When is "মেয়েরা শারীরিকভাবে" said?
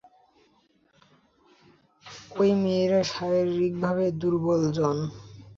2.61-4.05